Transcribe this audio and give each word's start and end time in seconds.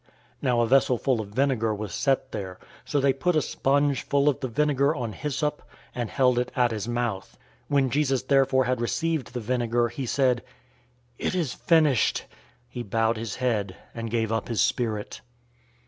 019:029 0.01 0.07
Now 0.41 0.61
a 0.61 0.67
vessel 0.67 0.97
full 0.97 1.21
of 1.21 1.27
vinegar 1.27 1.75
was 1.75 1.93
set 1.93 2.31
there; 2.31 2.57
so 2.83 2.99
they 2.99 3.13
put 3.13 3.35
a 3.35 3.39
sponge 3.43 4.01
full 4.01 4.29
of 4.29 4.39
the 4.39 4.47
vinegar 4.47 4.95
on 4.95 5.13
hyssop, 5.13 5.61
and 5.93 6.09
held 6.09 6.39
it 6.39 6.51
at 6.55 6.71
his 6.71 6.87
mouth. 6.87 7.37
019:030 7.65 7.65
When 7.67 7.89
Jesus 7.91 8.23
therefore 8.23 8.63
had 8.63 8.81
received 8.81 9.27
the 9.35 9.39
vinegar, 9.39 9.89
he 9.89 10.07
said, 10.07 10.41
"It 11.19 11.35
is 11.35 11.53
finished." 11.53 12.25
He 12.67 12.81
bowed 12.81 13.17
his 13.17 13.35
head, 13.35 13.75
and 13.93 14.09
gave 14.09 14.31
up 14.31 14.47
his 14.47 14.59
spirit. 14.61 15.21